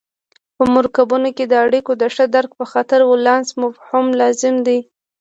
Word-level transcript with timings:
په 0.55 0.63
مرکبونو 0.75 1.29
کې 1.37 1.45
د 1.47 1.53
اړیکو 1.65 1.91
د 2.01 2.03
ښه 2.13 2.25
درک 2.35 2.51
په 2.59 2.65
خاطر 2.71 2.99
ولانس 3.11 3.47
مفهوم 3.61 4.05
لازم 4.21 4.55
دی. 4.67 4.79